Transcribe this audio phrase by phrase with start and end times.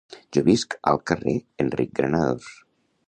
[0.37, 2.49] Jo visc al carrer Enric Granados